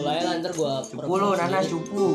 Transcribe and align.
Mulai 0.00 0.24
lah 0.24 0.40
ntar 0.40 0.56
gua 0.56 0.80
Cupu 0.80 1.12
lu, 1.20 1.36
Nana 1.36 1.60
cupu. 1.60 2.08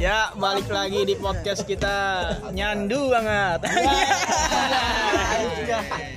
Ya, 0.00 0.32
balik 0.40 0.72
lagi 0.72 1.04
di 1.04 1.20
podcast 1.20 1.68
kita. 1.68 2.32
Nyandu 2.56 3.12
banget. 3.12 3.60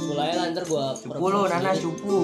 Mulai 0.00 0.32
lah 0.36 0.46
ntar 0.52 0.64
gua 0.64 0.96
Cupu 0.96 1.28
lu, 1.28 1.44
Nana 1.48 1.72
cupu. 1.76 2.18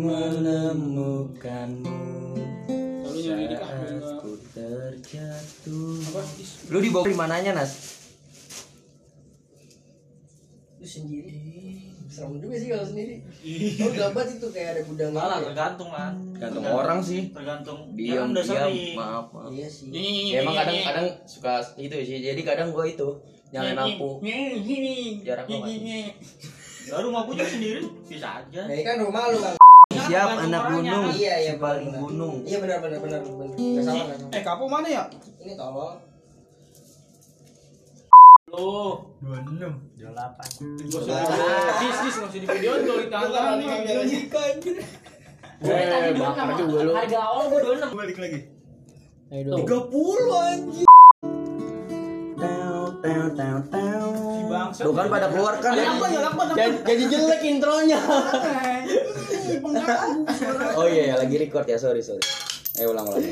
menemukanmu 0.00 2.00
saat 3.20 4.24
ku 4.24 4.32
terjatuh. 4.56 6.00
Lu 6.72 6.80
dibawa 6.80 7.04
di 7.04 7.12
mananya, 7.12 7.52
Nas? 7.52 8.00
lu 10.80 10.88
sendiri 10.88 11.89
serem 12.10 12.36
juga 12.36 12.58
sih 12.58 12.68
kalau 12.68 12.82
sendiri 12.82 13.14
oh 13.78 13.90
gambar 13.94 14.24
itu 14.26 14.48
kayak 14.50 14.68
ada 14.74 14.82
gudang 14.82 15.10
Malah 15.14 15.26
gitu 15.30 15.30
ya? 15.30 15.46
tergantung 15.46 15.90
lah. 15.90 16.10
Gantung 16.34 16.64
orang 16.66 16.98
sih. 17.00 17.20
Tergantung. 17.30 17.78
Diam, 17.94 18.26
udah 18.32 18.42
diam, 18.42 18.50
sering. 18.66 18.96
maaf, 18.98 19.26
maaf. 19.30 19.48
iya 19.48 19.68
sih 19.68 19.86
Ya, 20.26 20.42
emang 20.42 20.56
kadang-kadang 20.56 21.06
suka 21.24 21.52
itu 21.76 21.94
sih. 22.02 22.18
Jadi 22.18 22.40
kadang 22.42 22.68
gua 22.70 22.82
itu 22.84 23.08
nyalain 23.50 23.76
lampu. 23.76 24.18
Jarang 25.22 25.46
banget. 25.46 26.18
Ya 26.80 26.96
rumah 26.98 27.22
gue 27.22 27.34
juga 27.38 27.46
sendiri 27.46 27.86
bisa 28.02 28.42
aja. 28.42 28.60
nah 28.66 28.74
ini 28.74 28.82
kan 28.82 28.96
rumah 28.98 29.30
lu 29.30 29.38
kan 29.38 29.54
Siap 29.90 30.28
anak 30.42 30.62
gunung. 30.72 31.06
iya 31.14 31.34
iya 31.38 31.54
paling 31.54 31.86
gunung. 31.86 32.34
iya 32.42 32.58
benar 32.58 32.82
benar 32.82 32.98
benar 32.98 33.20
benar 33.22 33.82
salah 33.84 34.06
Eh, 34.32 34.42
kapu 34.42 34.66
mana 34.66 34.88
ya? 34.88 35.04
ini 35.38 35.54
tolong 35.54 35.94
Lu. 38.50 38.98
Bisnis 41.80 42.14
nggak 42.18 42.30
usah 42.30 42.40
di 42.40 42.46
video 42.50 42.72
tuh 42.82 42.96
di 42.98 43.06
tangan. 43.06 43.62
Eh, 45.60 46.16
bakar 46.16 46.56
juga 46.58 46.78
lu. 46.82 46.92
Harga 46.96 47.18
awal 47.30 47.44
gua 47.52 47.60
26. 47.78 47.94
Balik 47.94 48.18
lagi. 48.18 48.38
Ayo 49.30 49.42
dong. 49.54 49.70
Tuh 54.74 54.92
kan 54.96 55.06
pada 55.06 55.26
keluar 55.30 55.54
kan. 55.62 55.72
Jadi, 56.58 56.76
jadi 56.82 57.04
jelek 57.06 57.42
intronya. 57.46 58.00
Oh 60.74 60.86
iya, 60.90 61.14
ya, 61.14 61.22
lagi 61.22 61.36
record 61.38 61.66
ya, 61.70 61.78
sorry 61.78 62.02
sorry. 62.02 62.22
Eh 62.82 62.86
ulang 62.88 63.06
ulang. 63.06 63.22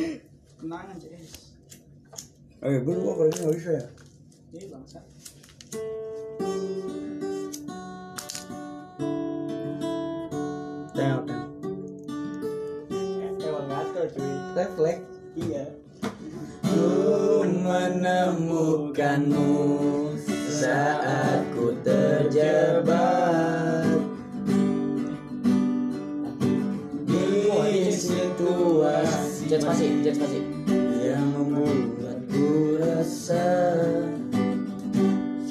Kenangan, 0.62 0.94
CS. 0.98 1.58
Eh, 2.58 2.82
gue 2.82 2.94
lupa 2.94 3.22
kalau 3.22 3.30
ini 3.30 3.54
bisa 3.54 3.70
ya. 3.74 3.86
Ini 4.48 4.64
bangsa. 4.72 5.04
Emang 10.96 11.28
cuy. 14.08 14.24
Refleks. 14.56 15.04
Iya. 15.36 15.68
Ku 16.64 17.44
menemukanmu 17.44 19.52
saat 20.48 21.44
ku 21.52 21.76
terjebak 21.84 22.88
di 27.04 27.92
situasi 27.92 29.44
Jet 29.48 29.64
jet 30.04 30.20
yang 31.00 31.32
membuatku 31.32 32.76
resah. 32.80 33.47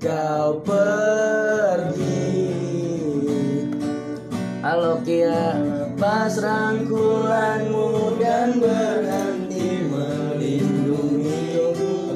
kau 0.00 0.60
pergi. 0.60 2.44
Halo 4.60 5.00
Kia. 5.06 5.54
Pas 5.96 6.36
rangkulanmu 6.36 8.20
dan 8.20 8.60
berhenti 8.60 9.88
melindungiku 9.88 12.12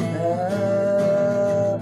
Ah, 0.00 1.76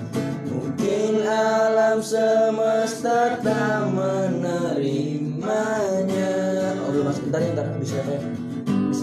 Mungkin 0.50 1.22
alam 1.22 2.02
semesta 2.02 3.38
tak 3.38 3.86
menerimanya. 3.94 6.34
Oh 6.82 7.06
mas, 7.06 7.22
bentar 7.22 7.38
bentar, 7.38 7.70
habis 7.70 7.94
ya 7.94 8.02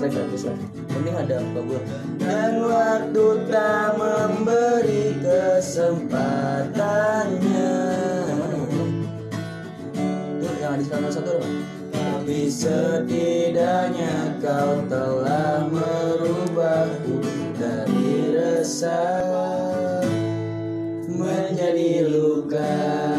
Live 0.03 0.19
ya, 0.19 0.28
habis 0.28 0.44
live 0.44 0.59
Mending 0.91 1.16
ada 1.16 1.40
bagus 1.56 1.80
Dan 2.19 2.59
waktu 2.59 3.24
tak 3.47 3.96
memberi 3.96 5.16
kesempatannya. 5.24 7.72
Tuh, 10.44 10.53
yang 10.59 10.75
ada 10.75 10.84
di 10.84 10.91
satu 10.91 11.08
ada 11.08 11.40
Tapi 11.96 12.52
setidaknya 12.52 14.44
kau 14.44 14.84
telah 14.91 15.72
merubahku 15.72 17.24
dari 17.56 18.35
resah 18.35 20.03
menjadi 21.08 22.12
luka 22.12 23.12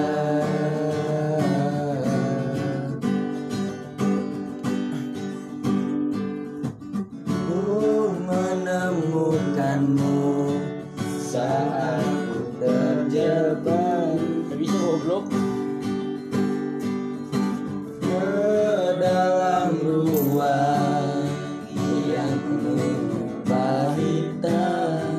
terjebak 13.44 14.16
Gak 14.49 14.56
bisa 14.56 14.77
goblok. 14.81 15.25
ke 18.00 18.32
dalam 19.05 19.69
ruang 19.84 21.28
yang 22.09 22.33
penuh 22.41 22.81
hitam 24.00 25.12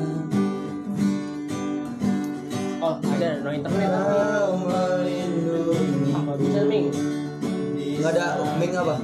Oh, 2.82 2.94
ada 3.02 3.28
no 3.42 3.50
internet 3.50 3.88
tapi. 3.90 4.14
Kau 4.14 4.54
melindungi 4.62 6.10
Bisa 6.38 6.62
Ming. 6.66 6.86
Gak 8.02 8.10
ada 8.14 8.26
ming 8.58 8.74
apa? 8.74 8.96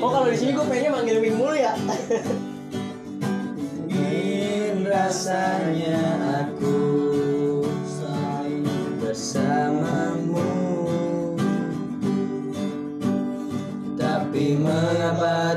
Oh, 0.00 0.08
kalau 0.12 0.28
di 0.28 0.36
sini 0.36 0.50
gue 0.56 0.64
pengennya 0.64 0.90
manggil 0.92 1.16
Ming 1.20 1.36
mulu 1.36 1.56
ya. 1.56 1.72
Ingin 3.88 4.88
rasanya 4.88 6.31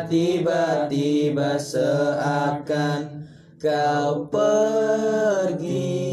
tiba-tiba 0.09 1.57
seakan 1.57 3.25
kau 3.57 4.29
pergi. 4.29 6.05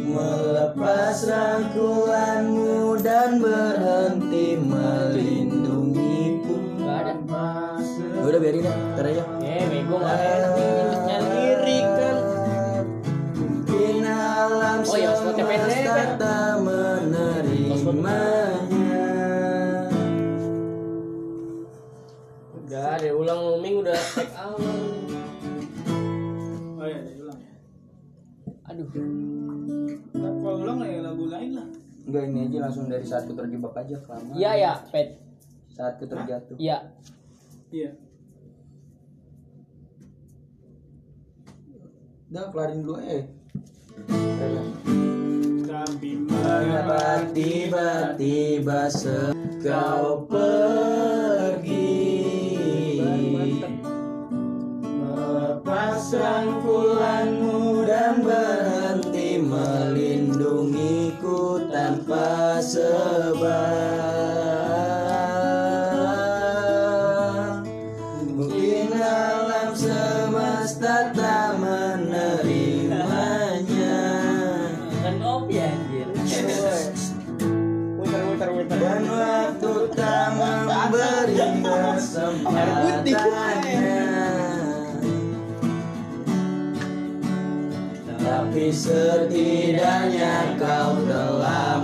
Melepas 0.00 1.28
rangkulanmu 1.28 2.96
dan 3.04 3.40
berhenti 3.40 4.56
melindungiku. 4.56 6.56
Udah 8.26 8.40
biarin 8.42 8.66
ya, 8.66 8.74
ntar 8.96 9.06
aja. 9.06 9.24
Eh, 9.44 9.64
bego 9.70 10.02
gak 10.02 10.18
enak 10.18 10.75
Enggak 22.66 22.98
ada 22.98 23.10
ulang 23.14 23.62
ming 23.62 23.78
udah 23.78 23.94
take 23.94 24.34
awal. 24.34 24.58
Oh 26.74 26.82
iya, 26.82 26.98
ulang 27.16 27.38
ya. 27.38 27.54
Aduh. 28.66 28.86
Nggak, 30.10 30.32
Kalau 30.34 30.56
ulang 30.60 30.78
ya 30.82 30.98
lagu 30.98 31.24
lain 31.30 31.50
lah. 31.54 31.66
Enggak 32.02 32.22
ini 32.26 32.38
aja 32.44 32.58
langsung 32.66 32.90
dari 32.90 33.06
satu 33.06 33.30
terjebak 33.32 33.70
aja 33.76 33.96
kelamaan. 34.02 34.34
Iya 34.34 34.50
ya, 34.58 34.72
pet. 34.90 35.08
Satu 35.70 36.10
terjatuh. 36.10 36.56
Iya. 36.58 36.90
Iya. 37.70 37.90
Udah 42.26 42.50
kelarin 42.50 42.78
dulu 42.82 42.98
eh. 42.98 43.22
Tapi 45.62 46.10
Mengapa 46.18 47.30
tiba-tiba 47.30 48.90
se- 48.90 49.34
kau 49.62 50.26
pergi 50.26 51.75
rangkulanmu 55.96 57.88
dan 57.88 58.20
berhenti 58.20 59.40
melindungiku 59.40 61.64
tanpa 61.72 62.60
sebab. 62.60 63.48
Mungkin 68.28 68.92
alam 68.92 69.72
semesta 69.72 71.16
tak 71.16 71.56
menerimanya. 71.64 74.04
Kan 75.00 75.16
kopi 75.16 75.64
anjir. 75.64 76.12
Dan 78.76 79.08
waktu 79.08 79.88
tak 79.96 80.36
memberi 80.36 81.64
kesempatannya 81.64 83.35
Tapi 88.56 88.72
setidaknya 88.72 90.56
kau 90.56 91.04
telah 91.04 91.75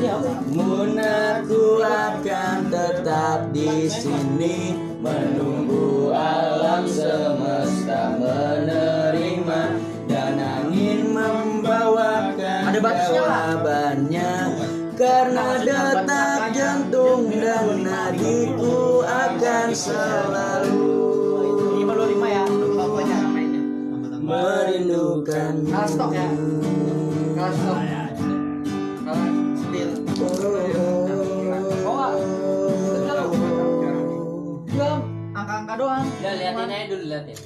Namun 0.00 0.96
aku 0.96 1.84
akan 1.84 2.72
tetap 2.72 3.52
di 3.52 3.84
sini 3.84 4.72
menunggu 4.96 6.08
alam 6.16 6.88
semesta 6.88 8.16
menerima 8.16 9.62
dan 10.08 10.40
angin 10.40 11.12
membawakan 11.12 12.72
Ada 12.72 12.80
jawabannya 13.12 14.32
karena 14.96 15.46
detak 15.68 16.56
jantung 16.56 17.28
dan 17.36 17.84
nadiku 17.84 19.04
akan 19.04 19.68
selalu 19.76 20.96
525 21.76 22.24
ya. 23.04 23.20
Merindukan 24.16 25.52
Kalah 25.68 25.88
stok 25.92 26.10
ya. 26.16 26.28
Kalah 27.36 27.52
stok. 27.52 29.49
Kalah 29.70 29.78
still. 29.78 29.94
Angka-angka 35.30 35.74
doang. 35.78 36.10
Udah 36.18 36.34
liatin 36.34 36.70
aja 36.74 36.86
dulu 36.90 37.04
liatin. 37.06 37.38